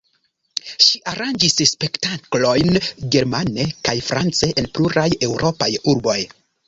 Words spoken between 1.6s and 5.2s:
spektaklojn germane kaj france en pluraj